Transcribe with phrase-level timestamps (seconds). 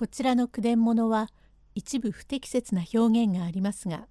[0.00, 1.28] こちらの句伝物は
[1.74, 4.06] 一部不適切な表現がありますが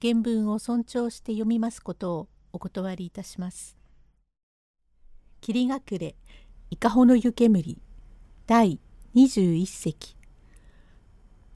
[0.00, 3.76] 原文を尊重して読みますことをお断りいたします。
[5.40, 6.14] 霧隠れ
[6.70, 7.76] 伊香保の湯煙
[8.46, 8.78] 第
[9.16, 10.16] 21席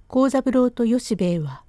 [0.09, 1.63] 幸三郎と吉兵衛は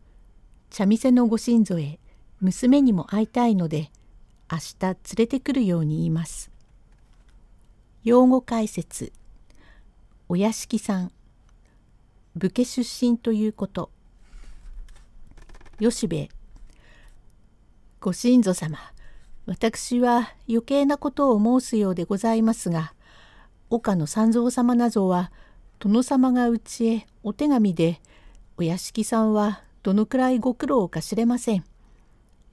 [0.71, 1.99] 茶店のご親族へ
[2.39, 3.91] 娘にも会いたいので
[4.51, 6.49] 明日連れてくるように言います。
[8.03, 9.13] 用語解説
[10.27, 11.11] お屋敷さん
[12.35, 13.91] 武家出身ということ。
[15.79, 16.29] 吉兵衛。
[17.99, 18.77] ご親祖様。
[19.45, 22.93] 私は余計なことを申すようでございますが
[23.69, 25.31] 岡野三蔵様などは
[25.79, 27.99] 殿様がうちへお手紙で
[28.55, 31.65] お屋敷さんはどのくらいご苦労か知れません。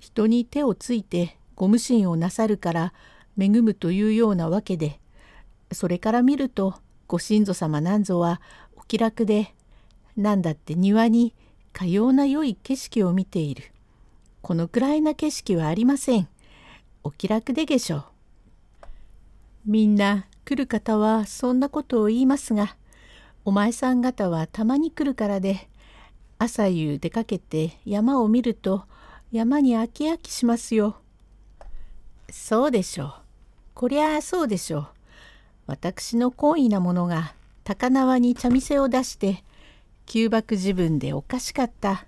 [0.00, 2.92] 人に手をついてご無心をなさるから
[3.38, 5.00] 恵むというようなわけで
[5.72, 6.74] それから見ると
[7.06, 8.41] ご親祖様なんぞは
[8.77, 9.55] お気楽で
[10.19, 11.33] 何だって庭に
[11.72, 13.62] かような良い景色を見ている。
[14.42, 16.28] このくらいな景色はありません。
[17.05, 18.05] お気楽でげしょう。
[19.64, 22.77] みんな来る方はそんなことを言いますが、
[23.44, 25.69] お前さん方はたまに来るからで、
[26.39, 28.86] 朝夕出かけて山を見ると
[29.30, 30.96] 山に飽き飽きしますよ。
[32.28, 33.12] そうでしょう。
[33.74, 34.89] こりゃあそうでしょう。
[35.69, 39.44] 私の好意なものが高輪に茶店を出して
[40.09, 42.06] 旧幕自分でおかしかった。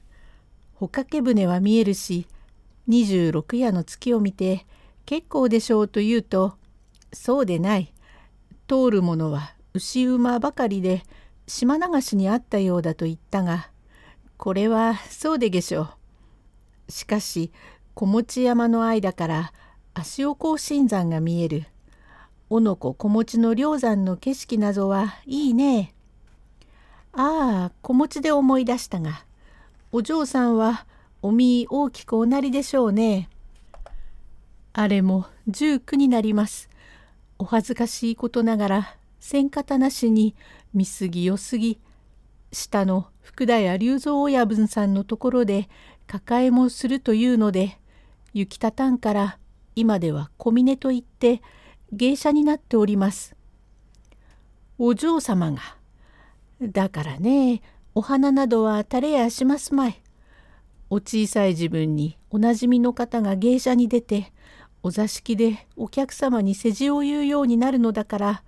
[0.73, 2.27] 帆掛け船は見えるし、
[2.89, 4.67] 26夜の月を見て
[5.05, 6.55] 結構でしょうと言うと、
[7.13, 7.93] そうでない。
[8.67, 11.03] 通るものは牛馬ばかりで
[11.47, 13.69] 島流しにあったようだと言ったが、
[14.39, 15.89] これはそうでげしょ
[16.89, 16.93] う。
[16.93, 17.53] しかし、
[17.93, 19.53] 小持山の間から
[19.93, 21.67] 足尾甲信山が見える。
[22.49, 25.93] おのこ小持の梁山の景色などはいいね。
[27.13, 29.25] ああ子持ちで思い出したが
[29.93, 30.87] お嬢さんは
[31.23, 33.29] お身大きくおなりでしょうね。
[34.73, 36.71] あれも19になります。
[37.39, 40.35] お恥ずかしいことながら線方なしに
[40.73, 41.81] 見過ぎよすぎ
[42.53, 45.69] 下の福田屋隆三親分さんのところで
[46.07, 47.79] 抱えもするというので
[48.33, 49.39] 雪たたんから
[49.75, 51.43] 今では小峰と言って
[51.93, 53.35] 芸者になっております。
[54.79, 55.80] お嬢様が
[56.61, 57.63] だからね
[57.95, 60.03] お花などは垂れやしますまい。
[60.91, 64.33] お小さい自分におなじみの方が芸者に出て
[64.83, 68.43] お座敷でお客様に世辞を言うようになるのだから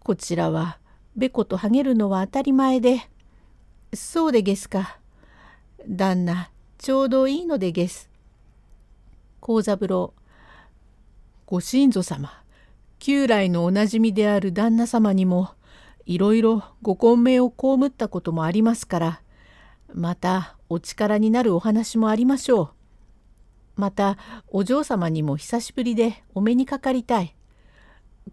[0.00, 0.78] こちらは
[1.16, 3.08] べことはげるのは当たり前で
[3.92, 4.98] そうでげすか
[5.86, 8.10] 旦那ちょうどいいのでげす。
[9.40, 10.14] 幸三郎
[11.46, 12.42] ご親祖様
[12.98, 15.50] 旧来のおなじみである旦那様にも
[16.06, 19.22] いろいろご混迷を被ったこともありますから
[19.92, 22.70] またお力になるお話もありましょう。
[23.76, 24.16] また
[24.48, 27.36] お嬢様にも久しぶりでお目にかかりたい。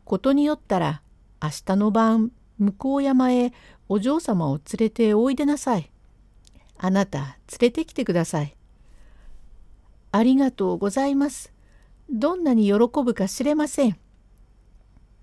[0.05, 1.01] ことによったら
[1.41, 3.53] 明日の晩向山へ
[3.89, 5.91] お嬢様を連れておいでなさい。
[6.77, 8.55] あなた連れてきてください。
[10.11, 11.53] ありがとうございます。
[12.09, 12.73] どんなに喜
[13.03, 13.97] ぶか知れません。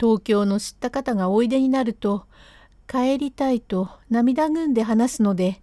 [0.00, 2.24] 東京の知った方がおいでになると
[2.88, 5.60] 帰りたいと涙ぐんで話すので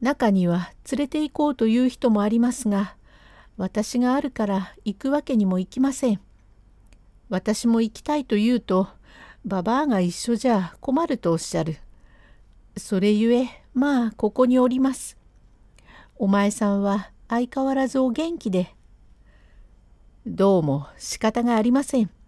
[0.00, 2.94] 中には連れて行こうという人もありますが
[3.56, 6.20] 私があるから行くわけにもいきません。
[7.28, 8.88] 私も行きたいと言うと
[9.44, 11.76] ババアが一緒じゃ困るとおっしゃる。
[12.76, 15.16] それゆえまあここにおります。
[16.16, 18.74] お前さんは相変わらずお元気で。
[20.26, 22.21] どうも仕方がありません。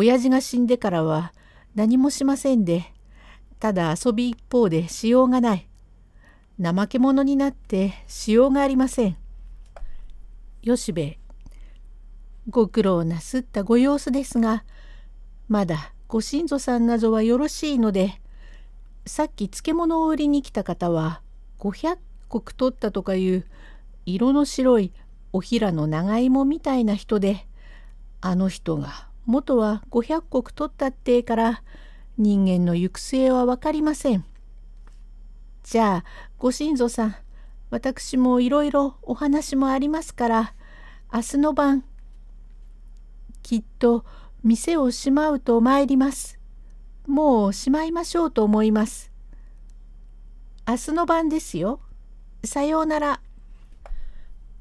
[0.00, 1.34] 親父が死んでからは
[1.74, 2.90] 何もしませんで、
[3.58, 5.68] ただ遊び一方でしようがない。
[6.58, 9.18] 怠け者になってしようがありません。
[10.62, 11.18] 吉兵衛、
[12.48, 14.64] ご苦労なすったご様子ですが、
[15.48, 18.22] まだご親祖さんなどはよろしいので、
[19.04, 21.20] さっき漬物を売りに来た方は
[21.58, 21.98] 500
[22.32, 23.44] 石取ったとかいう
[24.06, 24.94] 色の白い
[25.34, 27.46] おひらの長芋みたいな人で、
[28.22, 31.62] あの人が元は500石取ったってから
[32.18, 34.24] 人間の行く末は分かりません。
[35.62, 36.04] じゃあ
[36.38, 37.16] ご親祖さん
[37.70, 40.54] 私もいろいろお話もありますから
[41.12, 41.84] 明日の晩
[43.42, 44.04] きっと
[44.42, 46.38] 店をしまうと参ります。
[47.06, 49.10] もうしまいましょうと思います。
[50.66, 51.80] 明日の晩ですよ。
[52.44, 53.20] さようなら。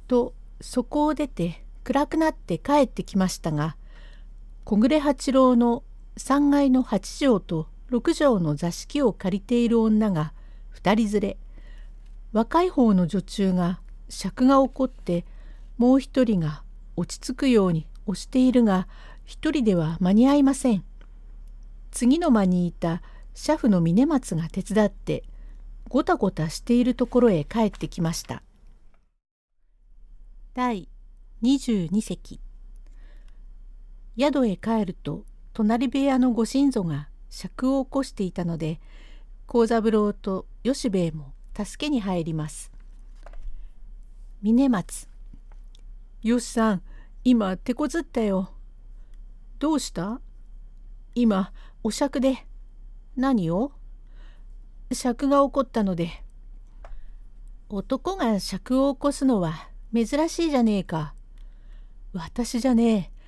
[0.08, 3.78] とそこを出て暗くなって帰ってきましたが
[4.70, 5.84] 小暮八郎の
[6.18, 10.32] 3階の8畳と6畳の座敷を借りている女が
[10.70, 11.38] 二人連れ
[12.34, 13.80] 若い方の女中が
[14.10, 15.26] 尺が起こって
[15.80, 16.62] もう一人が
[16.96, 18.88] 落ち着くように押しているが
[19.26, 20.84] 一人では間に合いません。
[21.90, 23.02] 次の間にいた
[23.34, 25.24] 車夫の峰松が手伝って
[25.88, 28.44] ごたごたしているところへ帰ってきました。
[30.54, 30.88] 第
[31.42, 32.40] 22席
[34.20, 35.24] 宿へ帰ると
[35.54, 38.82] 隣部屋のご親族が尺を起こしていたので
[39.46, 42.72] 幸三郎と吉兵衛も助けに入ります。
[44.42, 45.08] 峰松
[46.22, 46.82] よしさん
[47.24, 48.52] 今手こずったよ。
[49.58, 50.20] どうした？
[51.16, 52.46] 今お酌で
[53.16, 53.72] 何を？
[54.92, 56.10] 尺が起こったので
[57.70, 61.14] 男が尺を起こすのは珍しいじゃねえか。
[62.12, 63.19] 私じゃねえ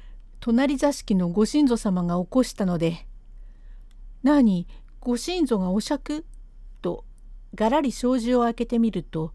[0.41, 3.05] 隣座敷のご親族様が起こしたので
[4.23, 4.67] 「何
[4.99, 6.25] ご親族がお酌?」
[6.81, 7.05] と
[7.53, 9.33] がらり障子を開けてみると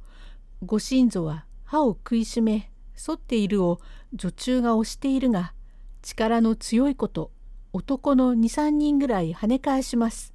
[0.64, 3.80] ご親族は歯を食いしめ反っているを
[4.14, 5.54] 女中が押しているが
[6.02, 7.30] 力の強いこと
[7.72, 10.32] 男の23人ぐらい跳ね返します。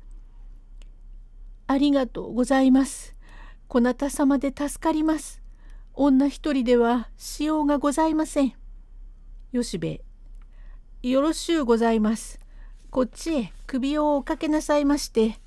[1.68, 3.16] ありがとうございます。
[3.68, 5.42] こなた様で助かります。
[5.94, 8.54] 女一人ではしようがございません。
[9.54, 10.11] 吉兵衛
[11.04, 12.40] よろしゅうございます。
[12.92, 15.40] こっちへ首をおかけなさいまして、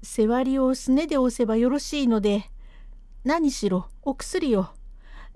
[0.00, 2.44] 背割りをすねで押せばよろしいので、
[3.24, 4.68] 何しろお薬を。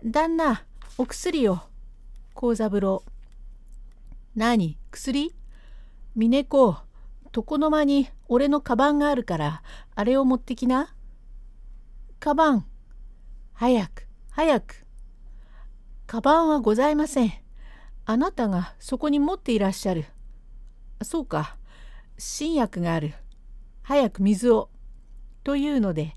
[0.04, 0.62] 旦那、
[0.98, 1.58] お薬を。
[2.34, 3.02] 幸三郎。
[4.36, 5.34] 何薬？
[6.14, 6.76] 峰子、
[7.34, 9.62] 床の間に俺のカバンがあるから、
[9.96, 10.94] あれを持ってきな。
[12.20, 12.66] カバン。
[13.52, 14.86] 早く、早く。
[16.06, 17.32] カバンはございません。
[18.08, 20.04] あなたがそこに持っていらっしゃる。
[21.02, 21.56] そうか、
[22.16, 23.14] 新薬がある。
[23.82, 24.70] 早く水を。
[25.42, 26.14] というので、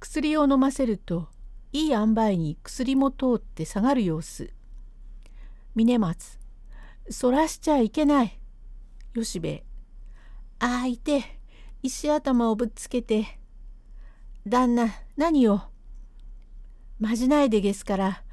[0.00, 1.28] 薬を飲ませると、
[1.72, 4.52] いい塩梅に薬も通って下がる様子。
[5.74, 6.38] 峰松、
[7.08, 8.40] そらしちゃいけない。
[9.14, 9.64] 吉兵衛、
[10.58, 11.38] ああ、いて、
[11.82, 13.38] 石頭をぶっつけて。
[14.44, 15.60] 旦那、何を？
[16.98, 18.24] まじないでですから、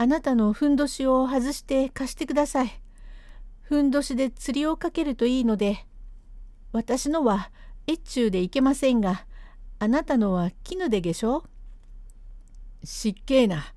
[0.00, 2.80] あなたのふんどしを外して貸してください。
[3.62, 5.86] ふんどしで釣りをかけるといいので、
[6.70, 7.50] 私のは
[7.88, 9.26] 越中でいけませんが、
[9.80, 11.42] あなたのは絹でげしょ
[12.84, 13.74] 失敬な。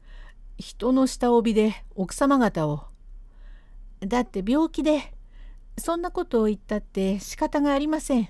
[0.59, 2.83] 人の下帯で奥様方を。
[4.01, 5.15] だって病気で、
[5.75, 8.29] そんなことを言ったって仕方がありません。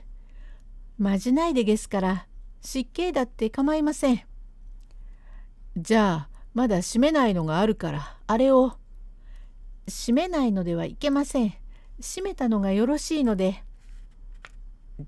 [0.98, 2.28] まじないでですから、
[2.62, 4.22] 失敬だって構いません。
[5.76, 8.74] じゃあ、まだ閉めないのがあるからあれを。
[9.88, 11.54] 閉めないのではいけません。
[12.02, 13.64] 閉めたのがよろしいので。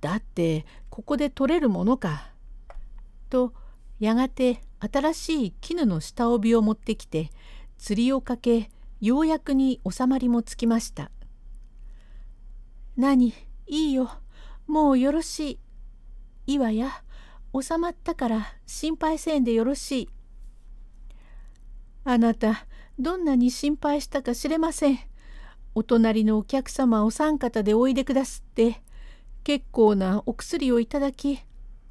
[0.01, 2.31] だってここで取れるものか。
[3.30, 3.54] と
[4.00, 7.30] やがて新しい絹の下帯を持ってきて
[7.78, 8.69] 釣りをかけ
[9.01, 11.12] ようやくに収まりもつきました。
[12.96, 13.34] 何？
[13.68, 14.10] いいよ。
[14.68, 15.60] もうよろし
[16.46, 16.54] い。
[16.56, 17.04] いわや。
[17.60, 20.10] 収まったから心配せんでよろしい。
[22.06, 22.66] あなた
[23.00, 25.00] どんなに心配したか知れません。
[25.76, 28.82] お隣のお客様お三方でおいでくだすって
[29.44, 31.40] 結構なお薬をいただき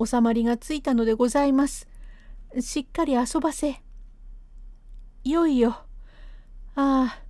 [0.05, 1.89] 収まりがついたのでございます。
[2.61, 3.83] しっかり遊ばせ。
[5.25, 5.71] いよいよ。
[6.75, 7.23] ああ、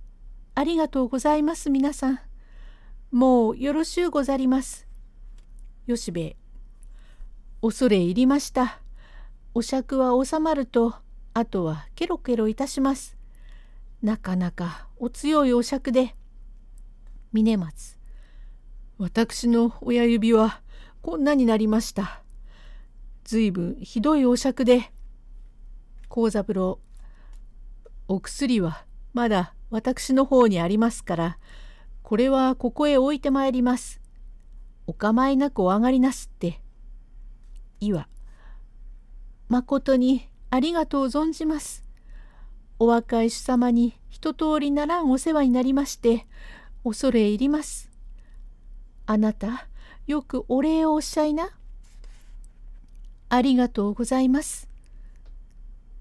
[0.55, 2.19] ありがとうございます皆さん。
[3.11, 4.87] もうよろしゅうござります。
[5.87, 6.35] 吉兵衛。
[7.61, 8.79] 恐れ入りました。
[9.53, 10.95] お酌は収まると
[11.35, 13.17] あとはケロケロいたします。
[14.01, 16.15] なかなかお強いお酌で。
[17.31, 17.97] 峰松。
[18.99, 20.61] 私の親指は
[21.01, 22.21] こんなになりました。
[23.23, 24.91] ずいぶんひどいお酌で。
[26.07, 26.79] 幸三郎。
[28.07, 31.37] お薬はまだ私の方にありますから、
[32.03, 34.01] これはここへ置いてまいります。
[34.85, 36.61] お構いなくお上がりなすって。
[37.79, 38.07] いわ。
[39.47, 41.83] まことにありがとう存じます。
[42.77, 46.27] お若い主様に一通りならんお世話になりまして、
[46.83, 47.89] 恐れ入ります。
[49.07, 49.67] あなた、
[50.05, 51.49] よくお礼をおっしゃいな。
[53.29, 54.69] ありがとうございます。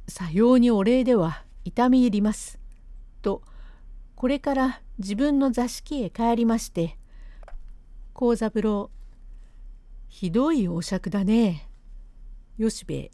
[0.06, 2.60] さようにお礼では痛み入ります。
[3.22, 3.40] と、
[4.16, 6.98] これから自分の座敷へ帰りまして、
[8.12, 8.90] 幸三郎、
[10.10, 11.70] ひどいお酌だね。
[12.58, 13.10] 吉兵衛、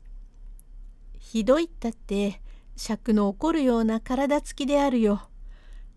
[1.30, 2.40] ひどいったって
[2.74, 5.28] 尺の怒るような体つきであるよ。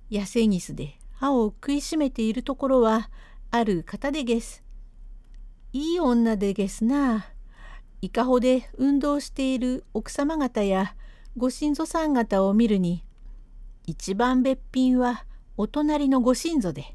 [0.09, 3.09] 痩せギスで歯を食いしめているところは
[3.49, 4.61] ある方でげす。
[5.71, 7.27] いい女でげすな。
[8.01, 10.97] いかほで運動している奥様方や
[11.37, 13.05] ご親祖さん方を見るに
[13.87, 15.23] 一番べっぴんは
[15.55, 16.93] お隣のご親祖で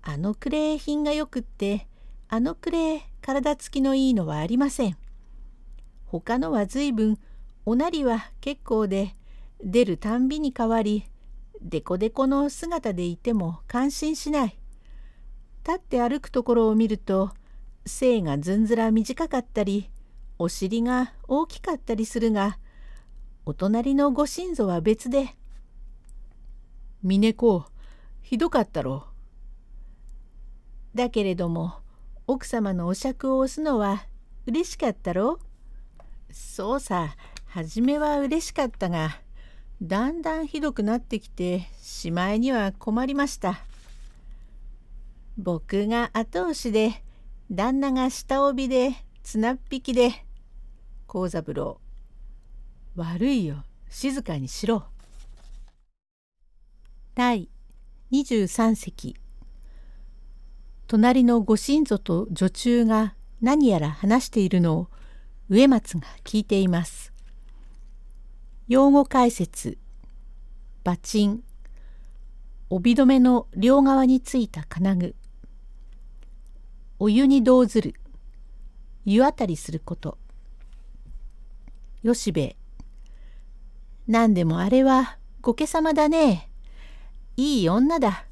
[0.00, 1.86] あのくれ品がよくって
[2.28, 4.96] あのくれ体つきのいいのはありません。
[6.06, 7.18] 他のは随分
[7.64, 9.14] おなりは結構で
[9.62, 11.04] 出るたんびに変わり
[11.60, 14.58] でこでこの姿でいても感心しない。
[15.64, 17.30] 立って歩くところを見ると
[17.86, 19.90] 背がずんずら短かったり
[20.38, 22.58] お尻が大きかったりするが
[23.46, 25.36] お隣のご親祖は別で
[27.02, 27.64] 「峰子
[28.22, 29.04] ひどかったろ」
[30.94, 31.74] だけれども
[32.26, 34.04] 奥様のお酌を押すのは
[34.46, 35.38] 嬉しかったろ
[36.32, 37.14] そうさ
[37.54, 39.20] 初めは嬉しかったが
[39.82, 43.60] だんだんひどくなってきてしまいには困りました。
[45.36, 47.02] 僕が後押しで
[47.50, 48.92] 旦那が下帯で
[49.22, 50.24] 綱っ引きで
[51.06, 51.78] 幸三郎
[52.96, 54.84] 悪いよ静かにしろ
[57.14, 57.50] 第
[58.12, 59.14] 23席
[60.86, 64.88] 隣のご親祖と女中が何やら話しているのを
[65.50, 67.11] 植松が聞いています。
[68.72, 69.76] 用語解説。
[70.82, 71.42] 馬賃。
[72.70, 75.14] 帯留めの両側についた金具。
[76.98, 77.94] お湯に動ずる。
[79.04, 80.16] 湯あたりすること。
[82.02, 82.56] 吉兵衛
[84.08, 86.48] 何でもあれは御家様だね。
[87.36, 88.24] いい女だ。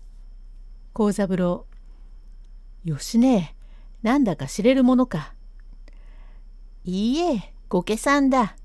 [0.95, 1.67] 幸三郎。
[2.87, 3.55] よしね。
[4.03, 5.35] なんだか知れるものか。
[6.87, 8.57] いいえ御家さんだ。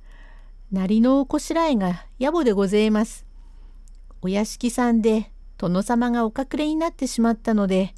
[0.71, 3.25] 成りのこしらえが野暮でごぜえます
[4.21, 7.93] お屋敷さんで殿様がお隠れになってしまったので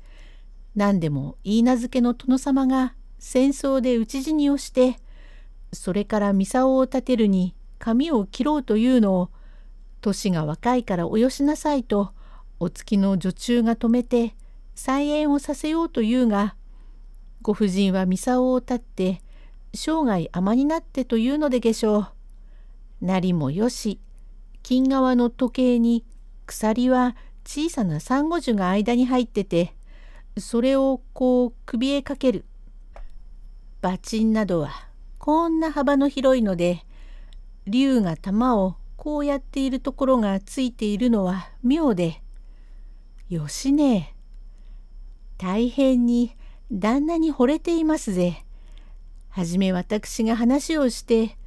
[0.76, 4.98] 何でも言い名付けの殿様が戦争で討ち死にをして
[5.72, 9.30] それから操を立てるに髪を切ろうというのを
[10.02, 12.12] 年が若いからおよしなさいと
[12.60, 14.36] お月の女中が止めて
[14.76, 16.56] 再演をさせようというが
[17.42, 19.22] ご婦人は操を立って
[19.74, 22.17] 生涯甘になってというのでげしょう。
[23.02, 24.00] なりもよし
[24.64, 26.06] 金側の時計に
[26.46, 29.76] 鎖は小さなサンゴ樹が間に入ってて
[30.38, 32.46] それをこう首へかける。
[33.82, 34.72] 馬賃などは
[35.18, 36.84] こんな幅の広いので
[37.68, 42.22] 竜が玉をこうやっているところがついているのは妙で
[43.30, 44.16] 「よしね
[45.38, 46.36] 大変に
[46.72, 48.44] 旦那に惚れていますぜ。
[49.30, 51.38] はじめ私が話をして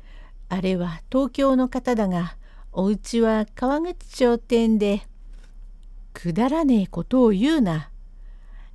[0.50, 2.36] あれは東京の方だが
[2.72, 5.02] お家は川口町店で
[6.12, 7.90] くだらねえことを言うな。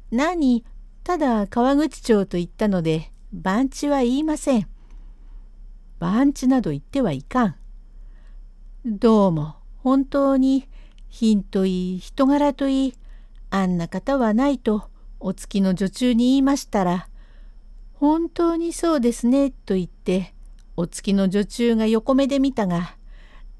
[0.10, 0.64] 何
[1.04, 4.68] ただ川口町と言ったので番地は言いません。
[6.00, 7.56] 番地など言ってはいかん。
[8.86, 10.70] どうも本当に
[11.10, 12.94] 品といい人柄といい
[13.50, 14.90] あんな方はないと
[15.20, 17.10] お月の女中に言いましたら
[17.96, 20.35] 「本当にそうですね」と言って
[20.78, 22.96] お月の女中が横目で見たが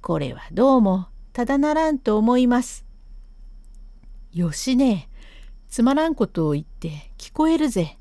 [0.02, 2.86] これはどうもただならんと思います。
[4.34, 5.10] よしね
[5.70, 7.98] つまらんことを言って聞こえるぜ。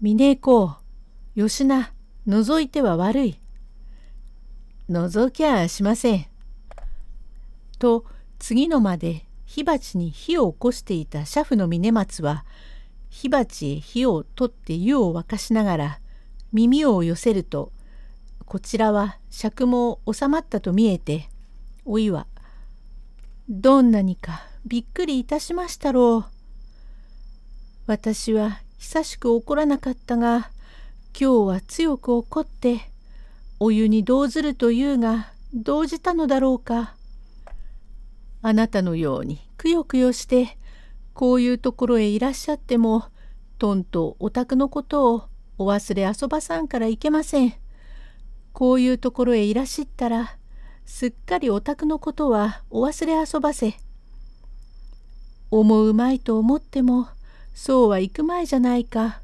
[0.00, 0.72] 峰子、
[1.34, 1.92] 吉名、
[2.26, 3.40] 覗いては悪い。
[4.88, 6.26] 覗きゃしません。
[7.78, 8.04] と
[8.38, 12.44] 次の間で火鉢に火を起こしていた車夫の峰松は
[13.08, 16.00] 火鉢へ火を取って湯を沸かしながら
[16.52, 17.72] 耳を寄せると
[18.50, 21.28] こちらは尺も収まったと見えて
[21.84, 22.26] おいは
[23.48, 26.32] 「どんなにかびっくりいたしましたろう。
[27.86, 30.50] 私は久しく怒らなかったが
[31.16, 32.80] 今日は強く怒って
[33.60, 36.96] お湯に動ずるというが動じたのだろうか。
[38.42, 40.58] あなたのようにくよくよして
[41.14, 43.04] こういうところへいらっしゃっても
[43.60, 45.22] とんとお宅のことを
[45.56, 47.54] お忘れ遊ばさんからいけません。
[48.60, 50.36] こういうところへいらしったら
[50.84, 53.72] すっかりお宅のことはお忘れ遊ばせ。
[55.50, 57.08] 思うまいと思っても
[57.54, 59.22] そうはいくまいじゃないか。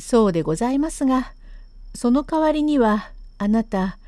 [0.00, 1.32] そうでございますが、
[1.94, 3.98] その代わりにはあなた、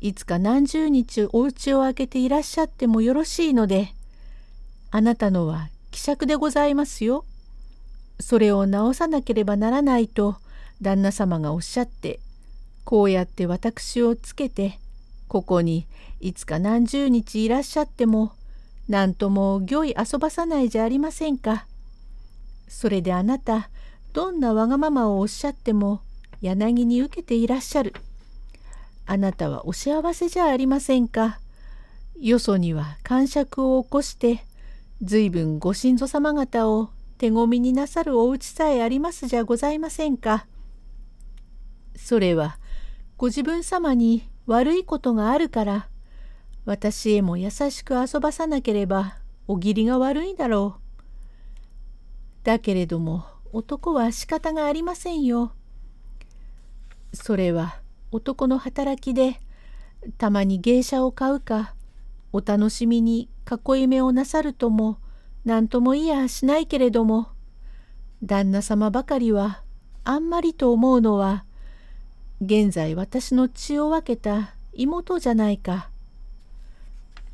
[0.00, 3.92] いつか何十日お家を開けていらっしゃってもよろしいので、
[4.90, 7.26] あなたのは希釈でございますよ。
[8.18, 10.36] それを直さなければならないと
[10.80, 12.18] 旦那様がおっしゃって、
[12.84, 14.78] こうやって私をつけて、
[15.28, 15.86] ここに
[16.20, 18.32] いつか何十日いらっしゃっても、
[18.88, 21.66] 何とも御意遊ばさないじゃありませんか。
[22.68, 23.70] それであなた
[24.12, 26.00] どんなわがままをおっしゃっても
[26.40, 27.94] 柳に受けていらっしゃる。
[29.06, 31.38] あなたはお幸せじゃありませんか。
[32.18, 34.44] よそには感触を起こして
[35.02, 40.46] 随分ご親祖様方を手ごみになさるお家さえありますじゃございませんか。
[41.96, 42.58] それは
[43.22, 45.88] ご自分様に悪いことがあるから
[46.64, 51.00] 私へも優しく遊ばさなければお義理が悪いだろう。
[52.42, 55.52] だけれども男は仕方がありませんよ。
[57.12, 57.76] それは
[58.10, 59.38] 男の働きで
[60.18, 61.76] たまに芸者を買うか
[62.32, 64.98] お楽しみに囲い目をなさるとも
[65.44, 67.28] 何ともいやしないけれども
[68.20, 69.62] 旦那様ばかりは
[70.02, 71.44] あんまりと思うのは
[72.44, 75.90] 現在私の血を分けた妹じゃないか。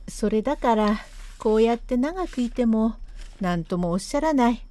[0.07, 0.99] それだから
[1.39, 2.97] こうやって長くいても
[3.41, 4.67] 何ともおっしゃらない。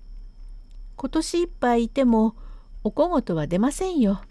[0.96, 2.36] 今年いっぱいいても
[2.84, 4.22] お小言は出ませんよ。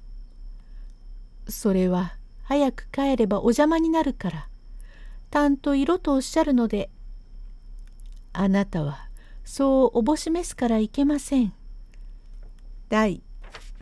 [1.48, 4.48] それは早く帰ればお邪魔になるから。
[5.30, 6.88] たんと色とおっしゃるので、
[8.32, 9.08] あなたは
[9.44, 11.52] そうおぼしめすからいけません。
[12.90, 13.22] 第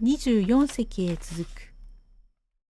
[0.02, 1.73] 24席へ続く。